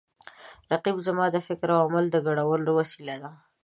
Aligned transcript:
رقیب 0.71 0.97
زما 1.07 1.25
د 1.31 1.37
فکر 1.47 1.67
او 1.75 1.81
عمل 1.87 2.05
د 2.11 2.15
ګډولو 2.25 2.71
وسیله 2.79 3.15
ده 3.21 3.31